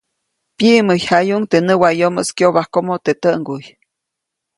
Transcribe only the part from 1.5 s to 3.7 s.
teʼ näwayomoʼis kyobajkomo teʼ täʼŋguy.